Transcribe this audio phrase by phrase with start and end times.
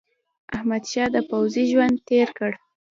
[0.55, 2.51] احمدشاه د پوځي ژوند تېر کړ.